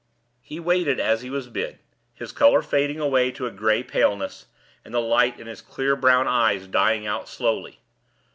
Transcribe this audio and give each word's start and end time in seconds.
He 0.41 0.59
waited 0.59 0.99
as 0.99 1.21
he 1.21 1.29
was 1.29 1.47
bid, 1.47 1.77
his 2.15 2.31
color 2.31 2.63
fading 2.63 2.99
away 2.99 3.29
to 3.33 3.45
a 3.45 3.51
gray 3.51 3.83
paleness 3.83 4.47
and 4.83 4.95
the 4.95 4.99
light 4.99 5.39
in 5.39 5.45
his 5.45 5.61
clear 5.61 5.95
brown 5.95 6.27
eyes 6.27 6.65
dying 6.65 7.05
out 7.05 7.29
slowly. 7.29 7.77